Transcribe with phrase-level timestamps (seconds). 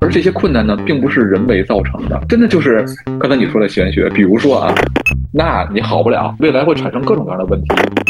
[0.00, 2.84] 而这些困难呢，并不是人为造成的，真的就是
[3.18, 4.08] 刚才你说的玄学。
[4.10, 4.72] 比如说啊，
[5.32, 7.68] 那你好不了，未来会产生各种各样的问题，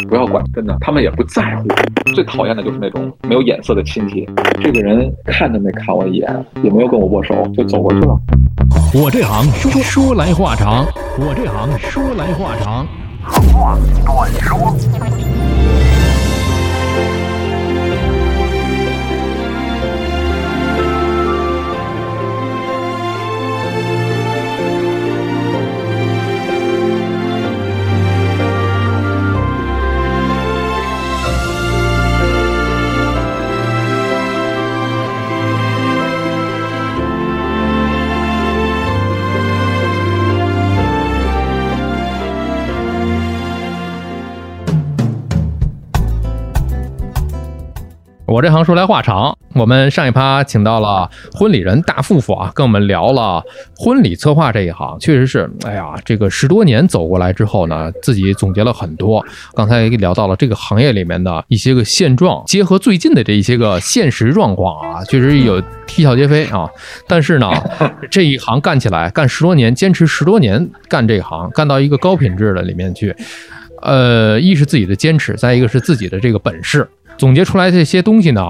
[0.08, 1.66] 不要管，真的，他们也不在乎。
[2.14, 4.28] 最讨厌的就是那种没有眼色的亲戚，
[4.62, 8.18] 这个人看都没看我一眼，也没有跟我握手，就走过去了。
[8.94, 10.84] 我这行说说来话长，
[11.18, 12.86] 我这行说来话长，
[13.52, 15.57] 话短说。
[48.28, 53.42] 我这行说来话长，我们上一趴请到了婚礼人大富富啊，跟我们聊了
[53.74, 59.24] 婚礼策划这一行，确实是，哎呀，这个十多年走过来之后呢，自己总结了很多。
[59.54, 66.68] 刚才聊到了这个行业里面的一些个现状，结合最近的这一些个现实状况啊，确实有啼笑皆非啊。
[67.06, 67.50] 但是呢，
[68.10, 73.16] 这一行干起来，干十多年，坚持十多年干这行，干到一个高品质的里面去，
[73.80, 76.86] 呃，一是自己的坚持，再一个是自己的这个本事。
[77.18, 78.40] 总结出来这些东西呢，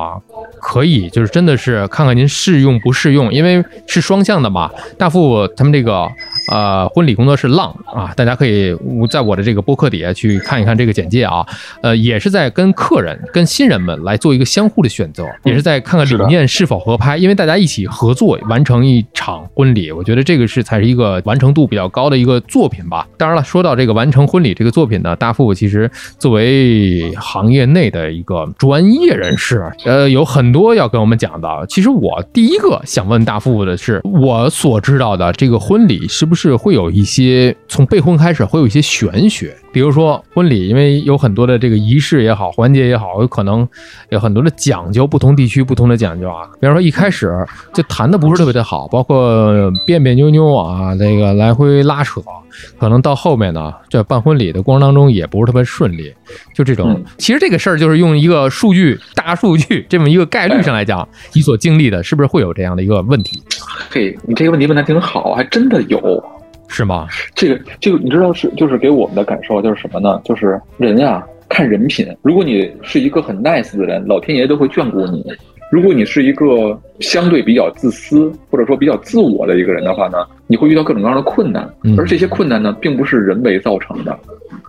[0.61, 4.71] 可以就是真的是看看您适用不适用，因为是双向的嘛。
[4.97, 6.09] 大富他们这个
[6.51, 8.77] 呃婚礼工作室浪啊，大家可以
[9.11, 11.47] 在我的这个播客底下去看一看这个简介啊。
[11.83, 23.07] 呃，也是在跟客人、跟新人们来做一个相互的选择，也是在看看理念是否合拍，因为大家一起合作完成一场婚礼，我觉得这个是才是一个完成度比较高的一个作品吧。
[23.17, 28.39] 当然了，说到这个完成婚礼这个作品呢，大富其实作为行业内的一个。
[28.59, 31.49] 专业人士，呃，有很多要跟我们讲的。
[31.71, 39.57] 其实我第一个想问大富的是，我所知道的这个婚礼是不是会有一些从备婚开始会有一些玄学？
[39.79, 43.67] 比如说婚礼，因为有很多的这个仪式也好，环节也好，有可能
[44.09, 46.51] 有很多的讲究，不同地区不同的讲究啊。
[46.61, 47.33] 比方说一开始
[47.73, 52.21] 就谈的不是特别的好，包括别别扭扭啊，这个来回拉扯，
[52.77, 56.13] 可能到后面呢，这办婚礼的过程当中也不是特别顺利。
[56.53, 63.41] 就这种，其实这个事儿就是用一个数据、大数据这么一个概率上来讲，你所经历的是不是会有这样的一个问题？
[63.91, 66.25] 嘿，你这个问题问的挺好，还真的有。
[66.69, 67.09] 是吗？
[67.35, 70.21] 这个这个你知道是就是给我们的感受就是什么呢？
[70.25, 72.07] 就是人呀看人品。
[72.23, 75.23] 如果你是一个很 nice 的人，老天爷都会眷顾你；
[75.71, 81.69] 如果你是一个相对比较自私或者说比较自我的一个人的话呢，你会遇到各种各样的困难。
[81.97, 84.19] 而这些困难呢，并不是人为造成的，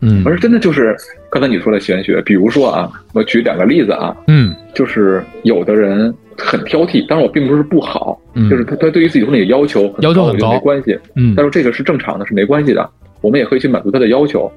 [0.01, 0.95] 嗯，而是真的就是
[1.29, 2.21] 刚才你说的玄学。
[2.23, 6.13] 比如说啊，我举两个例子啊，嗯，就是有的人。
[6.41, 8.17] 很挑剔，但是我并不是不好，
[8.49, 12.89] 就是他他对于自己婚礼的要求要求很高，没关系，嗯，但是这个是正常的，是没关系的，
[13.19, 14.49] 我们也可以去满足他的要求，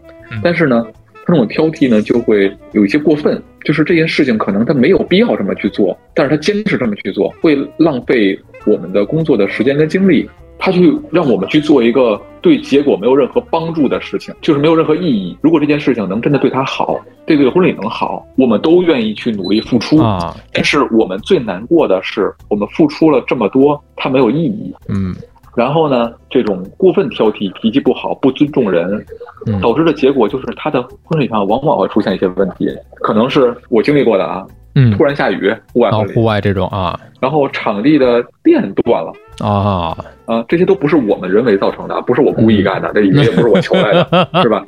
[0.44, 10.28] 但是呢，他这种挑剔呢就会有一些过分，就是这件事情可能他没有必要这么去做，但是他坚持这么去做，会浪费我们的工作的时间跟精力。
[10.64, 15.36] 他去让我们去做一个对结果没有任何帮助的事情，就是没有任何意义。
[15.40, 20.36] 如果这件事情能真的对他好，对这个婚礼能好，我们都愿意去努力付出啊。
[20.52, 24.72] 但是我们最难过的是，我们付出了这么多，它没有意义。
[24.88, 25.12] 嗯。
[25.56, 29.04] 然后呢，这种过分挑剔、脾气不好、不尊重人，
[29.60, 32.68] 导致的结果就是他的婚礼上往往会出现一些问题，
[33.02, 34.46] 可能是我经历过的啊。
[34.74, 39.12] 嗯，突然下雨，户外户外这种啊，然后场地的电断了。
[39.46, 39.94] 啊。
[40.24, 44.64] 啊，这些都不是我们人为造成的，不是我故意干的，这也不是我求来的， 是吧？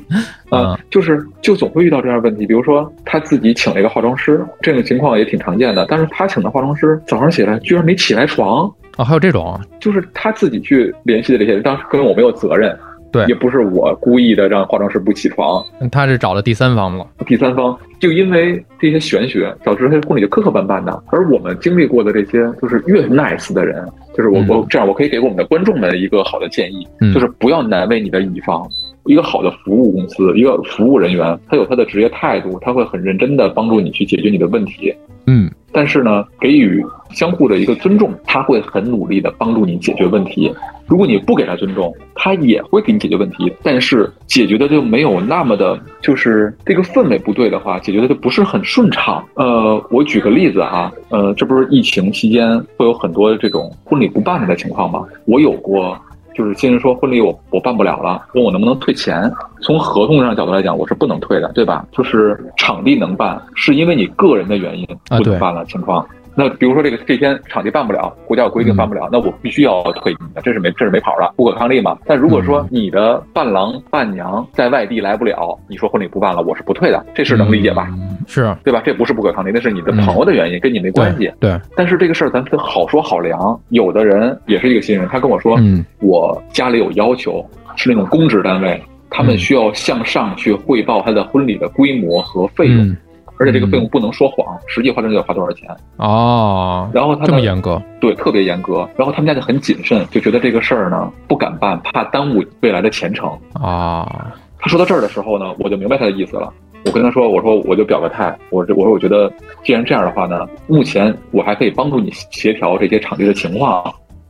[0.51, 12.77] 啊，就是就总会遇到这样问题，比如说他自己请了一个化妆师，这种情况也挺常见的，但是他请的化妆师早上起来居然没起来床啊，还有这种，就是他自己去联系的这些人，当时跟我没有责任。
[13.13, 17.07] 对，也不是我故意的让化妆师不起床，他是找了第三方了。
[17.25, 21.01] 第三方就因为这些玄学，导致他婚礼就磕磕绊绊的。
[21.13, 28.69] 而我们经历过的这些，就是越 nice 的人，就是我我这样，我可以给我们的观众们一个好的建议，就是不要难为你的乙方。
[29.07, 34.95] 一个好的服务公司，一个服务人员，他有他的职业态度，他会很认真的帮助你去解决你的问题。
[35.27, 35.51] 嗯。
[35.77, 36.81] 但是呢，给予
[37.11, 40.49] 相互的一个尊重，他会很努力的帮助你解决问题。
[40.87, 49.27] 如果你不给他尊重，他也会给你解决问题，但是解决的就没有那么的，就是这个氛围不对的话，解决的就不是很顺畅。
[49.35, 55.05] 呃，我举个例子哈，呃，这不是疫情期间会有很多这种婚礼不办的情况吗？
[55.25, 55.99] 我有过。
[56.35, 59.33] 就是新人说婚礼我我办不了了，问我能不能退钱。
[59.63, 61.87] 从合同上角度来讲，我是不能退的，对吧？
[61.93, 66.07] 就是场地能办，是因为你个人的原因不能办了情况。
[66.37, 71.97] 那比如说这个这天场地办不了，国家有规定办不了，那我必须要退这是没这是没跑了，不可抗力嘛。
[72.07, 77.89] 但如果说你的伴郎伴娘在外地来不了，你说婚礼不办了，我是不退的，这事能理解吧？
[77.93, 78.81] 嗯是对吧？
[78.83, 81.31] 这不是不可抗力，那是你的朋友的原因，跟你没关系。
[81.39, 83.61] 对，但是这个事儿咱得好说好量。
[83.69, 87.45] 有的人也是一个新人，他跟我说，嗯我家里有要求，
[87.77, 92.97] 是那种公职单位，他们嗯需要向上去汇报他的婚礼的规模和费用，嗯
[93.39, 95.69] 而且这个费用不能说谎，实际花真的要花多少钱。
[95.97, 103.31] 哦，然后他的这么严格，对特别严格，然后他们家就很谨慎，就觉得这个事儿呢不敢办，怕耽误未来的前程。
[103.55, 106.53] 啊，他说到这儿的时候呢，我就明白他的意思了。
[106.87, 109.33] 我跟他说，我说我就表个态，我这我说我觉得
[109.63, 113.83] 既然这样的话呢，目前我还可以帮助你协调这些场地的情况，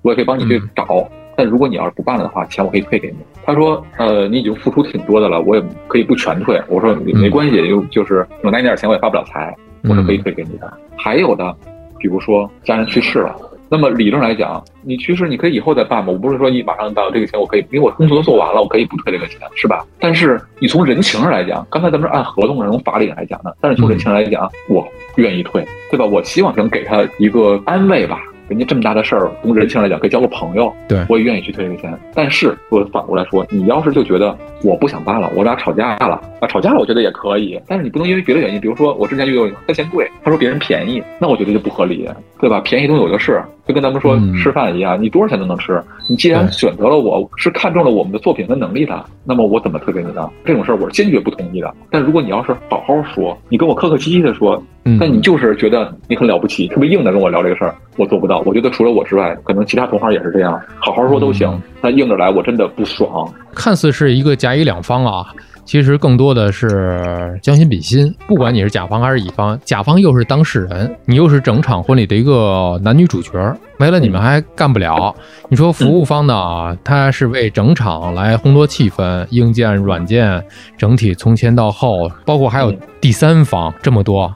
[0.02, 1.08] 我也可以帮你去嗯找。
[1.36, 3.16] 但如果你要是不办了的话，钱我可以退给你。
[3.44, 6.60] 他说，呃，你已经付出挺多的了，我也可以不全退。
[6.68, 10.72] 我说嗯没关系，就就是我拿你点钱我也发不了财，我是可以退给你的。
[10.96, 11.54] 还有的，
[11.98, 13.34] 比如说家人去世了。
[13.66, 19.84] 那么理论来讲，你去世你可以以后再办嘛，我不是说你马上到，这个钱我可以，因为我工作都做完了，我可以不退这个钱，是吧？
[19.98, 24.86] 但是你从人情上来讲，刚才咱们是按合同上从法理上来讲的，但是从人情上来讲，我
[25.16, 26.04] 愿意退，对吧？
[26.04, 28.20] 我希望能给他一个安慰吧。
[28.48, 31.92] 人家这么大的事儿，从人情来讲可以交个朋友，对我也愿意去退这个钱。
[32.14, 42.08] 但是我反过来说，你要是就觉得我不想办了，我俩吵架了啊，吵架了我觉得也可以，但是你不能因为别的原因，比如说我之前就有他嫌贵，他说别人便宜，那我觉得就不合理，
[42.40, 42.60] 对吧？
[42.60, 45.82] 便宜东西有的是，就跟咱们说嗯吃饭一样，你多少钱都能吃。
[46.08, 50.28] 你既然选择了我是看中了我们的作品和能力的，那么我怎么推给你呢？
[50.44, 51.74] 这种事儿我是坚决不同意的。
[51.90, 58.42] 但如果你要是好好说，你跟我客客气气的说，嗯，但你就是觉得你很了不起，特别硬的跟我聊这个事儿，我做不到。
[58.44, 61.62] 我觉得除了我之外，可能其他同行也是这样，好好说都行嗯。
[61.80, 63.26] 但硬着来，我真的不爽。
[63.54, 65.26] 看似是一个甲乙两方啊，
[65.64, 68.14] 其实更多的是将心比心。
[68.26, 73.30] 不管你是甲方还是乙方，甲方又是当事人，你又是整场婚礼的一个男女主角，
[73.78, 75.14] 没了你们还干不了。
[75.48, 80.42] 你说服务方呢，他是为整场来烘托气氛，硬件、软件
[80.76, 84.32] 整体从前到后，包括还有第三方这么多，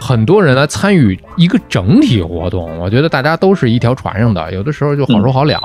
[0.00, 5.60] 很多人来参与一个整体活动，我觉得大家都是一条船上的，有的时候就好说好两。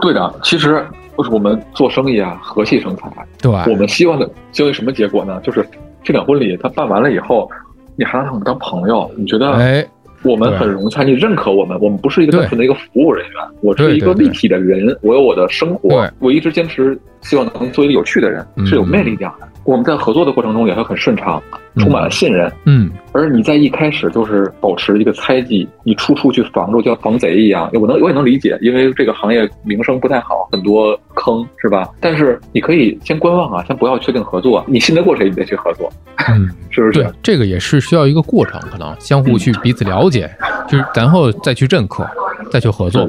[0.00, 0.84] 对的，其实
[1.16, 3.10] 就是我们做生意啊，和气生财。
[3.40, 5.40] 对，我们希望的希望什么结果呢？
[5.42, 5.66] 就是
[6.02, 7.50] 这场婚礼它办完了以后，
[7.96, 9.86] 你还让他们当朋友，你觉得哎，
[10.22, 19.30] 我们很融洽，你认可我们，我们不是一个单纯的一个服务人员，我是一个立体的人，我有我的生活对，我一直坚持希望能做一个有趣的人，嗯是有魅力的。
[19.64, 21.42] 我们在合作的过程中也会很顺畅，
[21.78, 22.48] 充满了信任。
[22.66, 27.68] 嗯，而你在一开始就是保持一个猜忌，你处处去防住，就像防贼一样。
[27.72, 31.88] 我能我也能理解，因为这个行业名声不太好，很多坑是吧？
[32.00, 35.92] 但是你可以先观望啊，先不要确定合作，你信得过谁，你再去合作，
[36.28, 36.92] 嗯， 是不是？
[36.92, 40.30] 对，这个也是需要一个过程，可能相互去彼此了解，
[40.68, 42.08] 就是然后再去认可，
[42.52, 43.04] 再去合作。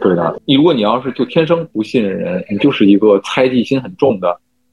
[0.00, 4.28] 对的，你如果你要是就天生不信任人，你就是一个猜忌心很重的。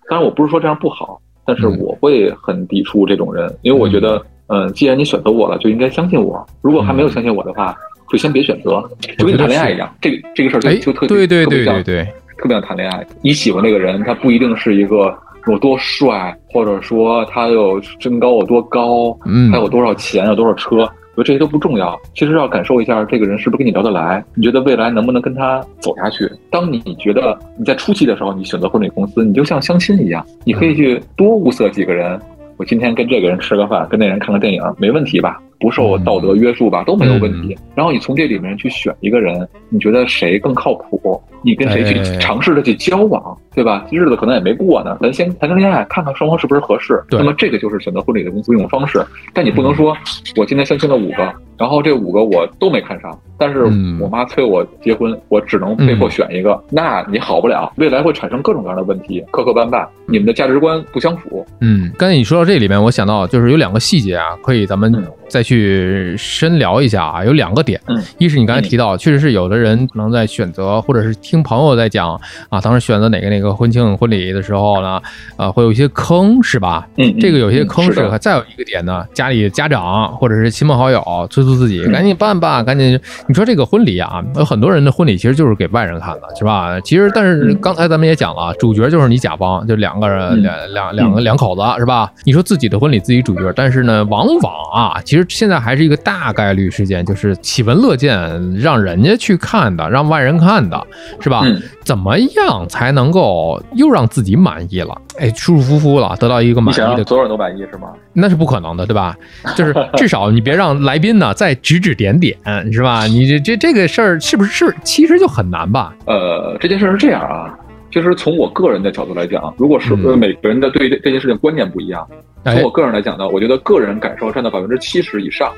[0.10, 6.46] 当然，我不是说这样不好，但是嗯我会很抵触这种人，因为我觉得，嗯，既然你选择我了，就应该相信我。
[6.62, 7.76] 如果还没有相信我的话，
[8.12, 8.84] 就先别选择，
[9.18, 9.92] 就跟你谈恋爱一样。
[10.00, 12.04] 这个这个事儿就特，对对对对对，
[12.38, 13.06] 特别像谈恋爱。
[13.22, 15.12] 你喜欢那个人，他不一定是一个
[15.48, 20.88] 有多帅，或者说他有身高有多高，嗯他有多少钱，有多少车。
[21.16, 26.30] 我觉得这些都不重要，其实要感受一下这个人是不是跟你聊得来，你觉得未来能不能跟他走下去。
[26.52, 32.20] 当你觉得你在初期的时候，你选择婚礼公司，你就像相亲一样，你可以去多物色几个人。
[32.58, 35.42] 我今天跟这个人吃个饭，跟那人看个电影，没问题吧？
[35.66, 36.84] 不受道德约束吧？
[36.84, 37.58] 都没有问题。
[37.74, 41.20] 然后你从这里面去选一个人，你觉得谁更靠谱？
[41.42, 43.86] 你跟谁去哎尝试着去交往，对吧？
[43.92, 47.04] 日子可能也没过呢，咱先谈个恋爱，看看双方是不是合适。
[47.10, 49.04] 那么这个就是选择婚礼的公司一种方式。
[49.34, 49.96] 但你不能说，
[50.36, 61.46] 我今天相亲了五个，然后这五个我都没看上，但是嗯我妈催我结婚，我只能被迫选一个，那你好不了，未来会产生各种各样的问题，磕磕绊绊，你们的价值观不相符。
[61.62, 67.26] 嗯，刚才你说到这里面，我想到就是有两个细节啊，可以咱们嗯再去深聊一下啊。
[67.26, 75.02] 有两个点，嗯一是你刚才提到，确实是有的人可能在选择，或者是听朋友在讲啊，当时选择哪个哪个婚庆婚礼的时候呢，
[75.36, 76.88] 呃，会有一些坑，是吧？
[77.20, 82.98] 这个有些坑是，嗯是再有一个点呢，家里家长或者是亲朋好友催促自己嗯赶紧办吧，赶紧。
[83.28, 86.80] 你说这个婚礼啊，有很多人的婚礼其实就是给外人看的，是吧？
[86.80, 92.10] 其实，但是嗯刚才咱们也讲了，主角就是你甲方，就两个人嗯两两两个两口子，是吧？
[92.24, 100.82] 你说自己的婚礼自己主角，但是呢，往往啊，其实实现在还是一个大概率事件，就是喜闻乐见，让人家去看的，让外人看的，
[101.20, 101.42] 是吧？
[101.44, 105.00] 嗯怎么样才能够又让自己满意了？
[105.20, 107.90] 哎，舒舒服服了，得到一个满意的，所有人都满意是吗？
[108.12, 109.16] 那是不可能的，对吧？
[109.56, 112.36] 就是至少你别让来宾呢再指指点点，
[112.74, 113.06] 是吧？
[113.06, 115.94] 你这这这个事儿是不是是其实就很难吧？
[116.08, 117.54] 呃，这件事是这样啊，
[117.96, 122.06] 就是从我个人的角度来讲，如果是、每个人的对这这件事情观念不一样，
[122.44, 125.50] 从哎我，个人来讲呢，我觉得个人感受占到百分之七十以上，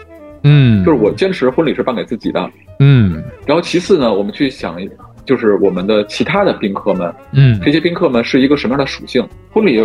[0.44, 2.48] 嗯，就是我坚持婚礼是办给自己的。
[2.80, 4.78] 嗯然后其次呢，我们去想，
[5.26, 9.28] 就是我们的其他的宾客们，嗯这些宾客们是一个什么样的属性？
[9.52, 9.84] 婚礼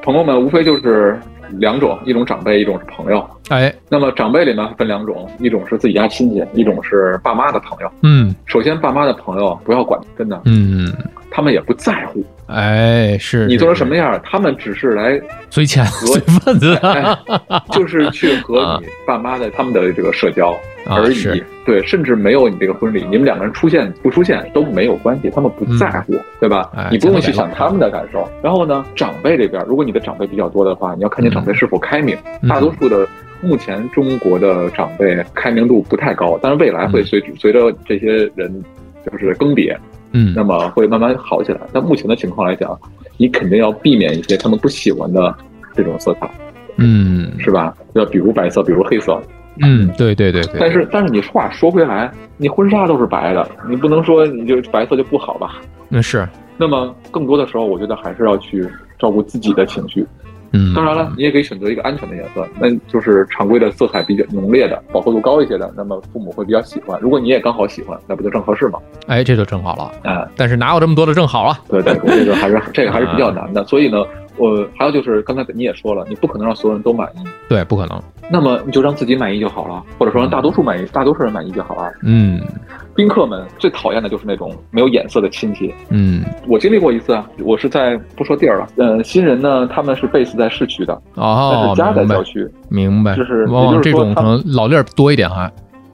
[0.00, 1.20] 朋友们无非就是
[1.58, 3.24] 两种，一种长辈，一种是朋友。
[3.48, 7.90] 哎，那么长辈里呢分两种，一种是自己家亲戚，一种是爸妈的朋友。
[8.02, 8.34] 嗯。
[8.46, 10.92] 首先，爸妈的朋友不要管，真的，嗯，
[11.30, 12.24] 他们也不在乎。
[12.46, 16.74] 哎，是你做成什么么样，他们只是来随钱随份子。
[16.82, 17.04] 哎，
[17.72, 20.50] 就是去和 你爸妈的他们的这个社交
[20.86, 21.42] 啊而已。
[21.64, 26.70] 是对，甚至没有你这个婚礼，你们两个人出现不出现都没有关系，他们不在乎，对吧？
[26.76, 28.28] 哎你不用去想他们的感受。
[28.42, 32.16] 然后呢，长辈这边，如果你的长辈比较多的话，你要看你长辈是否开明。
[32.42, 33.06] 嗯大多数的
[33.40, 38.62] 目前中国的长辈开明度不太高，但是未来会嗯随随着这些人
[39.04, 39.76] 就是更迭，
[40.12, 41.60] 嗯那么会慢慢好起来。
[41.72, 42.78] 但目前的情况来讲，
[43.16, 45.34] 你肯定要避免一些他们不喜欢的
[45.74, 46.28] 这种色彩，
[46.76, 47.74] 嗯是吧？
[47.94, 49.20] 要比如白色，比如黑色。
[49.60, 55.56] 嗯，对对对对，但是但是你话说回来，你婚纱都是白的，你不能说你就白色就不好吧？
[55.88, 58.66] 那是那么更多的时候，我觉得还是要去
[58.98, 60.06] 照顾自己的情绪。
[60.54, 67.00] 嗯，当然了，你也可以选择一个安全的颜色，那就是常规的色彩比较浓烈的、饱和度高一些的，那么父母会比较喜欢。
[67.00, 68.78] 如果你也刚好喜欢，那不就正合适吗？
[69.06, 70.10] 哎，这就正好了。
[70.10, 71.58] 啊、但是哪有这么多的正好啊？
[71.70, 73.64] 对对，这个还是这个还是比较难的。
[73.68, 74.04] 所以呢，
[74.36, 78.02] 我还有就是刚才你也说了，你不可能让所有人都满意，对，不可能。
[78.30, 81.92] 那么你就让自己满意就好了，或者说让大多数满意，大多数人满意就好了。
[82.02, 82.40] 嗯
[82.94, 85.74] 宾客们最讨厌的就是那种没有眼色的亲戚。
[85.88, 95.50] 嗯，我经历过一次啊，我是在不说地儿了，呃，新人呢他们是 base 在市区的，但哦是，家在郊区，明白，就是往往这种可也就是说他能老粒儿多一点还。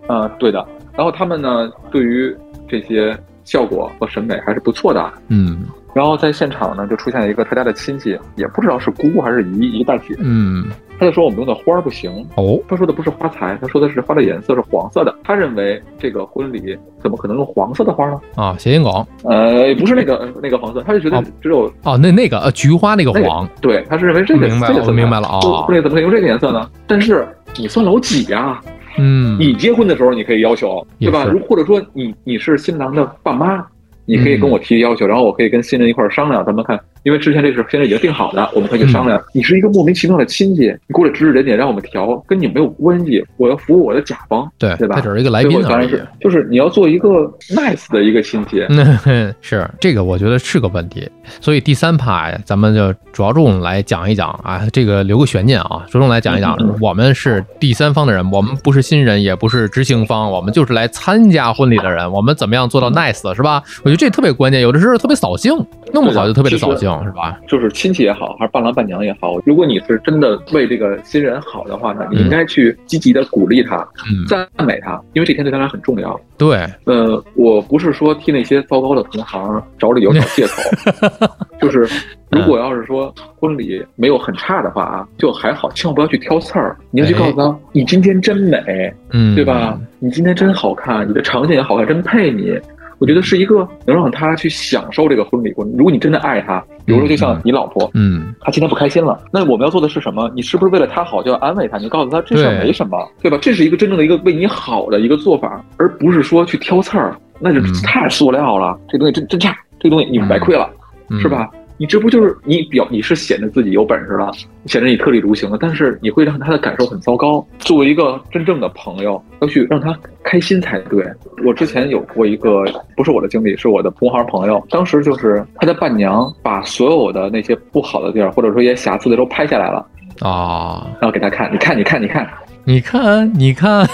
[0.09, 0.65] 嗯、对的。
[0.97, 2.37] 然后他们呢对于
[2.69, 3.17] 这些
[3.49, 5.13] 效果和审美还是不错的。
[5.29, 5.61] 嗯
[5.95, 10.67] 然后在现场呢就出现了一个他家的亲戚，也不知道是姑还是姨，一个大姐，嗯，
[10.99, 15.13] 他就说我们用的花儿不行，哦，他说的不是花材，他说的是花的颜色是黄色的。
[15.25, 18.21] 他认为这个婚礼怎么可能用黄色的花呢？
[18.37, 18.93] 啊，谐音梗。
[19.25, 26.69] 呃，不是那个那个黄色，他就觉得哦只有哦，那那个呃，菊花那个那个黄，对，他是认为这个明白了这个我明白了哦不婚礼怎么可以用这个颜色呢？
[26.87, 27.27] 但是
[27.57, 28.61] 你算老几呀、
[28.99, 31.25] 嗯，你结婚的时候你可以要求，对吧？
[31.25, 33.65] 如或者说你你是新郎的爸妈，
[34.05, 36.79] 你可以跟我提要求，然后我可以跟新人一块儿商量，咱们看，
[37.09, 39.25] 因为之前这事现在已经定好的，我们可以去商嗯量。
[39.33, 45.65] 你是一个莫名其妙的亲戚，你过来指指点点让我们调，跟你没有关系，我要服务我的甲方，对，对吧他只是一个来宾而已。
[45.65, 47.09] 我当然是，就是你要做一个
[47.55, 48.63] nice 的一个亲戚。
[48.69, 51.09] 嗯， 是这个，我觉得是个问题。
[51.41, 56.55] 所以第三趴呀，咱们就着重来讲一讲啊，这个留个悬念啊，着重来讲一讲。
[56.79, 62.13] 我们是第三方的人，我们不是新人，也不是执行方，我们就是来参加婚礼的人。
[62.13, 63.63] 我们怎么样做到 nice，是吧？
[63.83, 64.61] 我觉得这特别关键。
[64.61, 65.55] 有的时候特别扫兴，
[65.93, 67.39] 弄不好就特别的扫兴，是吧？
[67.47, 73.77] 就是亲戚也好，还是伴郎伴娘也好，如果你是真的为这个新人好的话呢，你应该去积极的鼓励他、
[74.11, 76.19] 嗯，赞美他，因为这天对他来很重要。
[76.37, 80.63] 对，呃，我不是说替那些糟糕的同行找理由找借口，
[81.61, 81.89] 就是
[82.31, 89.79] 如果要是说婚礼没有很差的话啊，就还好，千万不要去挑刺儿，你要去告诉他，你今天真美，嗯，对吧？？
[90.01, 92.57] 你今天真好看，你的场景也好看，真配你。
[92.99, 95.73] 我觉得是一个能让他去享受这个婚礼过程。
[95.77, 100.31] 如果你真的爱他，比如说就像你老婆，嗯，她今天不开心了，那我们要做的是什么？
[100.35, 101.79] 你是不是为了她好就要安慰她？
[101.79, 103.39] 你告诉她这事儿没什么，对吧？
[103.41, 108.79] 这是一个真正的一个为你好的一个做法，而不是说去挑刺儿，那就嗯太塑料了。
[108.89, 110.69] 这东西真真差，这东西你们白亏了，
[111.11, 111.29] 嗯是？
[111.29, 111.49] 吧？
[111.79, 114.31] 你这不就是你表你是显得自己有本事了，
[114.67, 117.47] 显得你特立独行了，但是你会让他的感受很糟糕。
[117.61, 121.07] 作为一个真正的朋友，要去让他开心才对。
[121.47, 122.65] 我之前有过一个
[122.97, 129.87] 不是我的经历，是我的同行朋友，当时就是他的伴娘把所有的那些不好的地儿，或者说一些瑕疵的都拍下来了，
[130.21, 132.29] 啊，然后给他看，你看，你看，你看，
[132.65, 133.87] 你看，你看，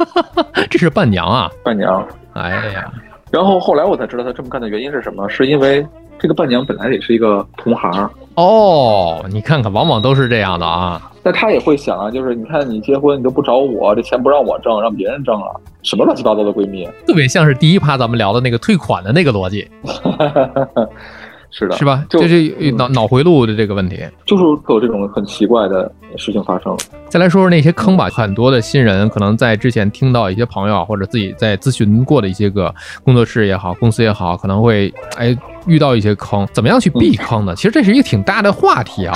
[0.70, 1.50] 这是伴娘啊！
[1.62, 2.06] 伴娘。
[2.32, 2.90] 哎呀，
[3.30, 5.86] 然后后来我才知道他这么干的原因是什么，是因为
[6.18, 11.10] 这个伴娘本来也是一个同行，哦，你看看，往往都是这样的啊。
[11.22, 16.88] 那他也会想啊，就是你看你结婚你都不找我，这钱不让我挣，让别人挣了，什么乱七八糟的闺蜜。
[17.06, 19.68] 特别像是第一趴咱们聊的那个退款的那个逻辑。
[21.50, 22.04] 是的，是吧？
[22.08, 23.98] 就这是嗯脑脑回路的这个问题。
[24.26, 26.76] 就是会有这种很奇怪的事情发生。
[27.08, 35.36] 再来说说那些坑吧，很多的新人可能在之前听到一些朋友啊，或者自己在咨询过的一些个工作室也好，公司也好，可能会哎
[35.66, 37.54] 遇到一些坑，怎么样去避坑呢？
[37.56, 39.14] 其实这是一个挺大的话题啊，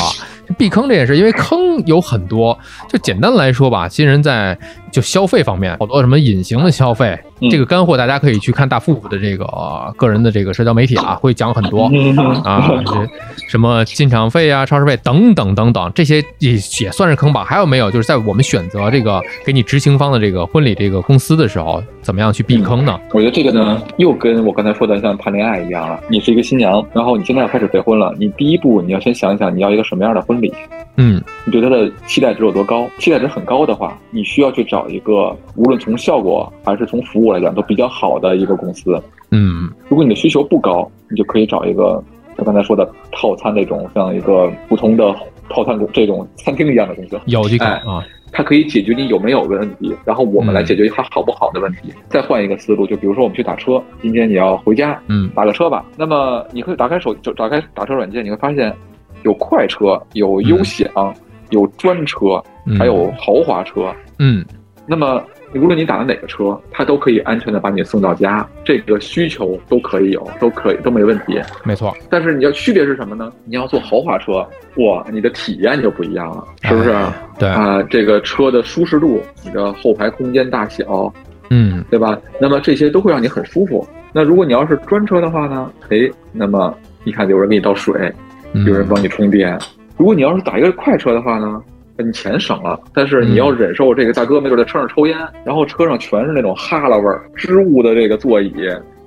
[0.56, 2.58] 避坑这件事，因为坑有很多，
[2.88, 4.58] 就简单来说吧，新人在
[4.92, 11.90] 就消费方面，好多什么隐形的消费，嗯这个干货大家可以去看大富富的这个、呃个人的这个社交媒体啊， 会讲很多。
[11.92, 13.08] 嗯啊，这
[13.48, 17.42] 什么进场费啊、超市费等等等等，这些也也算是坑吧。
[17.42, 23.00] 还有没有就是在我们选择这个给你执行方的这个婚礼这个公司的时候，怎么样去避坑呢？
[23.12, 25.98] 我觉得这个呢，又跟我刚才说的像谈恋爱一样了。
[26.08, 30.52] 你是一个新娘，然后你现在要开始备婚了，你第一步你要先想一想你要一个什么样的婚礼，
[30.96, 32.86] 嗯你对它的期待值有多高？
[32.98, 39.00] 期待值很高的话，你需要去找一个无论从效果还是从服务来讲都比较好的一个公司。
[39.30, 42.02] 嗯如果你的需求不高，你就可以找一个
[42.36, 45.14] 像刚才说的套餐那种，像一个普通的
[45.48, 47.18] 套餐这种餐厅一样的公司。
[47.26, 51.92] 有这个哎啊，它可以解决你有没有的问题，然后我们来解决它好不好的问题。
[52.08, 55.84] 再换一个思路，就比如说我们去打车，今天你要回家，嗯打个车吧。
[55.96, 58.74] 那么你可以打开手，就打开打车软件，你会发现
[59.22, 61.14] 有快车、有优享、
[61.50, 63.92] 有专车，嗯还有豪华车。
[64.18, 64.44] 嗯
[64.86, 65.22] 那么
[65.54, 71.40] 无论你打的哪个车，它都可以安全的把你送到家，这个需求都可以有，都可以都没问题。
[71.62, 73.30] 没错，但是你要区别是什么呢？
[73.44, 74.46] 你要坐豪华车，
[74.76, 76.90] 哇，你的体验就不一样了，是不是？
[76.90, 81.12] 哎对，啊、这个车的舒适度，你的后排空间大小，
[81.50, 82.18] 嗯对吧？
[82.40, 83.86] 那么这些都会让你很舒服。
[84.12, 85.70] 那如果你要是专车的话呢？
[85.90, 86.74] 哎，那么
[87.04, 88.12] 你看有人给你倒水，
[88.52, 89.58] 嗯有人帮你充电。
[89.96, 91.62] 如果你要是打一个快车的话呢？
[91.98, 98.52] 你钱省了，但是你要忍受这个大哥没准在车上抽烟，然后车上全是那种哈喇味儿、织物的这个座椅，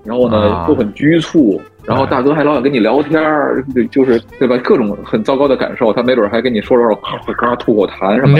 [0.03, 4.57] 然后呢啊都很拘促，然后大哥还老想跟你聊天儿，就是对吧？
[4.63, 8.37] 各种很糟糕的感受，他没准还跟你说说咔咔吐口痰什么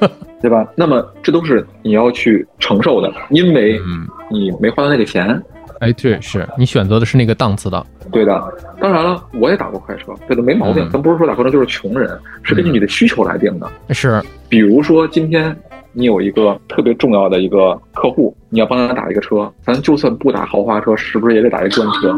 [0.00, 0.10] 的，
[0.42, 0.66] 对吧？
[0.74, 5.40] 那么这都是你要去承受的，因为嗯，你没花到那个钱。
[5.80, 8.40] 哎，对，是你选择的是那个档次的，对的，
[8.80, 10.90] 当然了，我也打过快车，对的没毛病嗯。
[10.90, 13.68] 咱不是说打快车就是穷人，是根据你的需求来定的。
[13.90, 15.56] 是，比如说今天
[15.92, 22.14] 你有一个特别重要的一个客户，你要帮他打一个车，咱就算不打豪华车，是不是也得打一专车？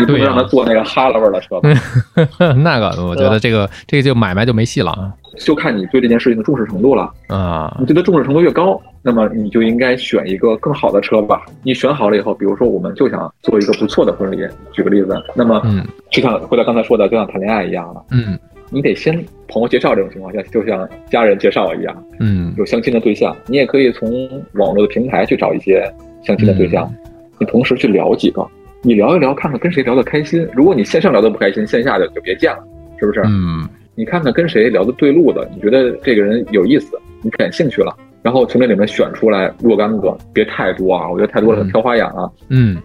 [0.00, 1.68] 你不能让他坐那个哈喇味儿的车吧？
[2.64, 7.12] 那个我觉得这个这个就买卖就没戏了啊就看你对这件事情的重视程度了。
[7.28, 7.76] 啊。
[7.80, 11.44] 你，对它重视程度越高，那么你就应该选一个更好的车吧。
[11.62, 15.86] 你选好了以后，比如说我们就想做一个不错的婚礼，举个例子，那么嗯。
[16.10, 18.38] 就像回到刚才说的，就像谈恋爱一样了，嗯。
[18.70, 19.14] 你得先
[19.46, 22.52] 朋友介绍这种情况下，就像家人介绍一样，嗯。
[22.56, 24.10] 有相亲的对象，你也可以从
[24.54, 25.84] 网络的平台去找一些
[26.22, 26.92] 相亲的对象，
[27.38, 28.44] 你同时去聊几个，
[28.82, 30.48] 你聊一聊，看看跟谁聊得开心。
[30.54, 32.64] 如果你线上聊得不开心，线下的就别见了，
[32.98, 33.22] 是不是？
[33.26, 42.30] 嗯你看看跟谁聊的对路的，你觉得这个人有意思，你感兴趣了，然后从这里面选出来若干个，别太多啊，我觉得太多了嗯挑花眼啊。
[42.48, 42.76] 嗯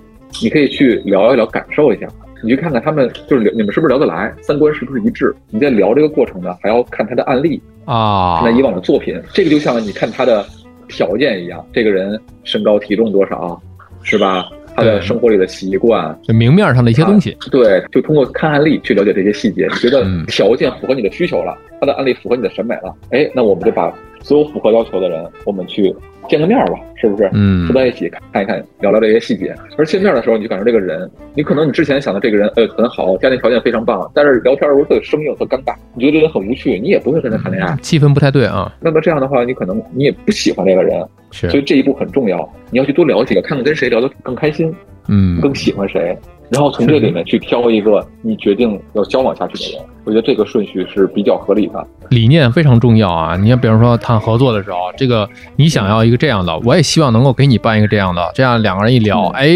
[0.44, 2.08] 你可以去聊一聊，感受一下。
[2.42, 5.36] 你去看看他们，就是你们是不是聊得来，三观是不是一致？
[5.50, 9.20] 你在聊这个过程呢，还要看他的案例，啊看他以往的作品。
[9.34, 10.46] 这个就像你看他的
[10.88, 13.60] 条件一样，这个人身高体重多少，
[14.04, 14.48] 是吧？
[14.80, 19.68] 他的生活里的习惯，就明面上的一些东西，对，就通过看案例去了解这些细节。
[19.70, 20.26] 你觉得嗯。
[20.28, 25.94] 条件符合你的需求了，他的案例符合你的审美了，哎，那我们就把所有符合要求的人，我们去
[26.30, 27.30] 见个面吧，是不是？
[27.34, 29.54] 嗯坐在一起看一看，聊聊这些细节。
[29.78, 37.76] 而见面的时候，你就感觉这个人，你可能你之前想的这个人，呃，很好，家庭条件非常棒，但是聊天的时候特别生硬、特尴尬，你觉得这人很无趣，你也不会跟他谈恋爱。
[37.82, 42.48] 气氛不太对啊，那么这样的话，你可能你也不喜欢这个人，所以这一步很重要。
[42.72, 44.74] 你要去多聊几个，看看跟谁聊得更开心，
[45.08, 46.16] 嗯更喜欢谁，
[46.50, 49.86] 然后从这里面去挑一个你决定要交往下去的人。
[50.06, 51.86] 我觉得这个顺序是比较合理的。
[52.10, 53.38] 理念非常重要啊！
[53.38, 59.48] 你看，比如说谈合作的时候，这个你想要一个这样的，我也希望能够给你办一个这样的，这样两个人一聊，嗯哎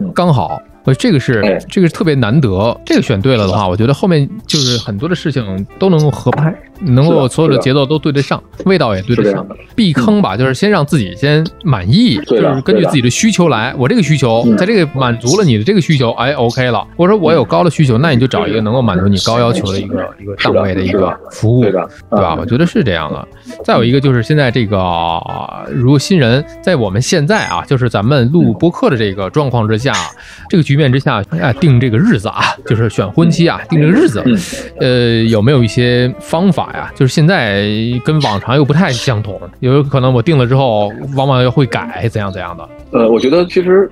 [0.00, 0.60] 嗯，刚好。
[0.86, 13.74] 我这个是哎这个是特别难得，这个选对了的话，我觉得后面就是很多的事情都能够合拍，能够所有的节奏都对得上，味道也对得上避坑吧，就是先让自己先满意，就是根据自己的需求来。
[13.78, 16.86] 我这个需求，嗯在这个满足了你的这个需求，哎，OK 了。
[16.96, 21.88] 或者说我有高的需求，那你就找一个能够满足你高要求的一个一个档位的一个服务，对吧？
[22.10, 23.26] 嗯我觉得是这样的。
[23.64, 29.92] 再有一个就是现在这个，呃如果新人在我们现在啊，就是咱们录播客的这个状况之下，
[30.48, 34.36] 这个局面之下，哎，定这个日子啊，就是选婚期啊，定这个日子，嗯
[34.80, 36.90] 呃，有没有一些方法法呀？
[36.94, 37.66] 就是现在
[38.04, 42.68] 跟往常又不太相同，有可能我定了之后，往往又会改，怎样怎样的。
[42.92, 43.90] 呃，我觉得其实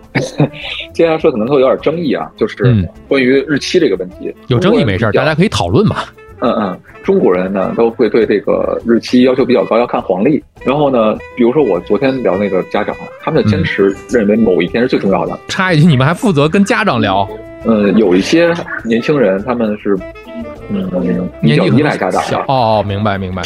[0.93, 4.35] 接下来说可能会有点争议啊，就是嗯关于日期这个问题。
[4.47, 5.97] 有争议没事大家可以讨论嘛。
[6.45, 10.43] 嗯嗯，中国人呢都会对这个日期要求比较高，要看黄历。
[10.65, 15.39] 然后呢，比如说我昨天聊那个家长，他们的坚持认为某一天是最重要的。
[15.47, 17.29] 插一句，你们还负责跟家长聊，
[17.65, 18.53] 嗯，有一些
[18.85, 19.97] 年轻人他们是
[21.41, 23.43] 年纪依赖家长哦，明白明白。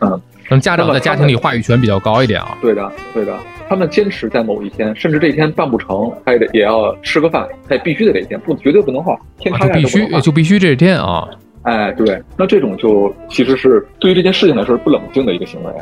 [0.00, 0.10] 嗯，
[0.48, 2.56] 可能家长在家庭里话语权比较高一点啊。
[2.60, 3.36] 对的对的，
[3.68, 10.20] 他们坚持在某一天，甚至这一天办不成，他也得也要吃个饭，他也必须得这一天，不绝对不能换，天塌啊就必须。
[10.20, 11.28] 就必须这天啊。
[11.62, 15.72] 哎，对，那这种就其实是对于这件事情来说是不冷静的一个行为。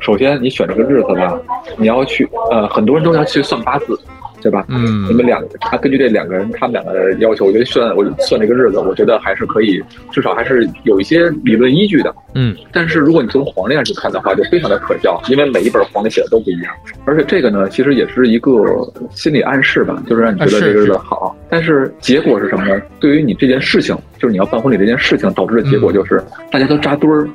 [0.00, 1.38] 首先，你选这个日子吧，
[1.76, 3.98] 你要去，呃，很多人都要去算八字，
[4.40, 4.64] 对吧？
[4.68, 12.14] 嗯你们两个，他根据这两个人他们两个的要求，我觉得算我算这个日子，我觉得还是可以，至少还是有一些理论依据的。
[12.34, 16.72] 嗯但是如果你从黄历上去看的话，就非常的可笑，因为每一本黄历写的都不一样，
[17.04, 18.52] 而且这个呢，其实也是一个
[19.10, 21.36] 心理暗示吧，就是让你觉得这个日子好。
[21.50, 22.80] 但是结果是什么呢？
[23.00, 27.28] 对于你这件事情，就是你要办婚礼这件事情导致的结果就是大家都扎堆儿。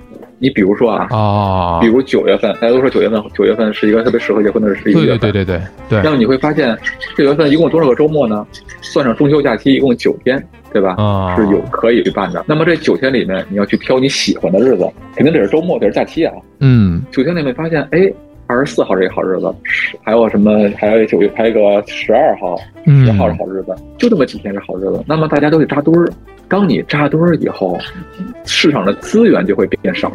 [0.43, 5.19] 你比如说啊，哦比，如九月份，大家都说九月份，九月份是一个特别适合结婚的是一个对月份。
[5.19, 6.77] 对对对对对那么你会发现，
[7.15, 8.45] 这月份一共多少个周末呢？
[8.82, 10.95] 算上中秋假期，一共九天，对吧？
[10.97, 12.43] 啊，是有可以去办的。
[12.45, 16.34] 那么这九天里面，你要去挑你喜欢的日子，肯定得是周末，得是假期啊。
[16.60, 18.12] 嗯九天里面发现，哎，
[18.47, 20.69] 二十四号是一个好日子，十还有什么？
[20.77, 25.03] 还有九月，还有一个十二号、嗯十号是好日子，就这么几天是好日子。
[25.08, 26.08] 那么大家都得扎堆儿。
[26.49, 27.79] 当你扎堆儿以后，
[28.45, 30.12] 市场的资源就会变少，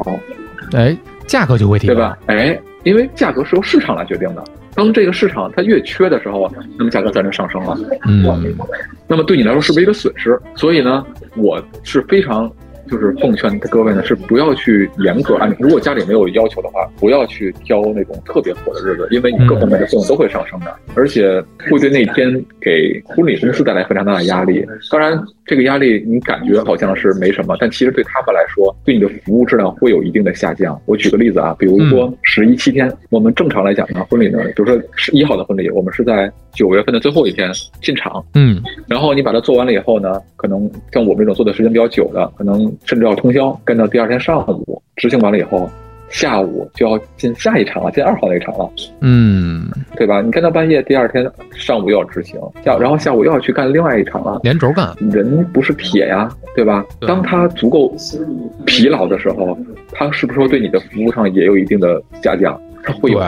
[0.73, 2.19] 哎，价格就会提高对吧？？
[2.27, 4.45] 哎，因为价格是由市场来决定的。
[4.75, 7.77] 当这个市场它越缺的时候，那么价格自然就上升了。
[8.07, 8.25] 嗯
[9.09, 10.39] 那么对你来说是不是一个损失？
[10.55, 12.49] 所以呢，我是非常
[12.89, 24.65] 就是奉劝各位呢，是不要去严格按，如果家里没有要求的话，不要去挑那种特别火的日子，因为你各方面的费用都会上升的，而且会对那天给婚礼公司带来非常大的压力。
[24.91, 30.81] 当然，这个压力你感觉好像是没什么，但其实对他们来说，对你的服务质量会有一定的下降。
[30.87, 37.49] 我举个例子啊，比如说十一七天，我们正常来讲呢，婚礼呢，比如说十一号的婚礼，我们是在九月份的最后一天
[37.81, 38.25] 进场。
[38.35, 45.71] 嗯然后你把它做完了以后呢，可能像我们这种做的时间比较久的，可能甚至要通宵干到第二天上午，执行完了以后，
[46.09, 48.69] 下午就要进下一场了，进二号那一场了，
[49.03, 50.21] 嗯，对吧？
[50.21, 54.41] 你干到半夜，第二天上午又要执行，下然后下午又要去干另外一场了。
[54.43, 54.93] 连轴干。
[55.13, 56.85] 人不是铁呀，对吧？
[56.99, 57.95] 对当他足够
[58.67, 59.57] 疲劳的时候，
[59.93, 62.59] 他是不是说对你的服务上也有一定的下降？
[62.89, 63.21] 他会有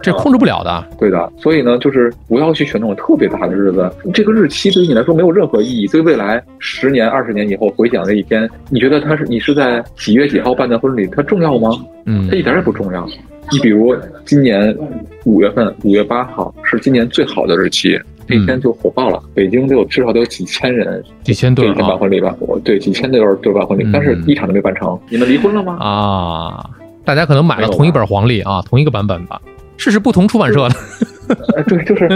[0.00, 0.84] 这控制不了的。
[0.98, 3.90] 对的，所以呢，就是不要去选那种特别大的日子。
[4.14, 11.70] 这个日期对于你来说没有任何意义，对未来十年、二十年以后回想这一天，你觉得他是你是在几月几号办的婚礼，它重要吗？
[12.06, 13.06] 嗯它一点也不重要。
[13.50, 13.94] 你比如
[14.24, 14.74] 今年
[15.24, 22.34] 五月份，五月八号是今年最好的日期，那天就火爆了，北京都有至少都有几千人几千对这一天办啊婚礼吧？
[22.40, 24.98] 我对几千都是都是办婚礼嗯，但是一场都没办成。
[25.10, 25.76] 你们离婚了吗？
[25.80, 26.70] 啊！
[27.04, 29.40] 大家可能买了同一本黄历啊，同一个版本吧，
[29.76, 30.74] 是是不同出版社的。
[31.56, 32.08] 哎，对，就是